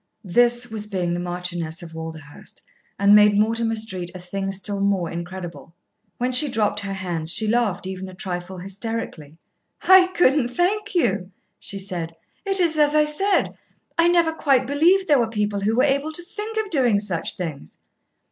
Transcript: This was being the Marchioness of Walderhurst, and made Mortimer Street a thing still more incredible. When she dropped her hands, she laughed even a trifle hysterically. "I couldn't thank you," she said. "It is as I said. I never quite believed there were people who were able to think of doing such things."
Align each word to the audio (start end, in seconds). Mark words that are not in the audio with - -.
This 0.25 0.71
was 0.71 0.87
being 0.87 1.13
the 1.13 1.19
Marchioness 1.19 1.83
of 1.83 1.93
Walderhurst, 1.93 2.63
and 2.97 3.13
made 3.13 3.37
Mortimer 3.39 3.75
Street 3.75 4.09
a 4.15 4.19
thing 4.19 4.49
still 4.51 4.81
more 4.81 5.11
incredible. 5.11 5.75
When 6.17 6.31
she 6.31 6.49
dropped 6.49 6.79
her 6.79 6.93
hands, 6.93 7.31
she 7.31 7.47
laughed 7.47 7.85
even 7.85 8.09
a 8.09 8.15
trifle 8.15 8.57
hysterically. 8.57 9.37
"I 9.83 10.07
couldn't 10.07 10.49
thank 10.55 10.95
you," 10.95 11.29
she 11.59 11.77
said. 11.77 12.15
"It 12.47 12.59
is 12.59 12.79
as 12.79 12.95
I 12.95 13.03
said. 13.03 13.53
I 13.95 14.07
never 14.07 14.33
quite 14.33 14.65
believed 14.65 15.07
there 15.07 15.19
were 15.19 15.29
people 15.29 15.59
who 15.59 15.75
were 15.75 15.83
able 15.83 16.11
to 16.13 16.23
think 16.23 16.57
of 16.57 16.71
doing 16.71 16.97
such 16.97 17.37
things." 17.37 17.77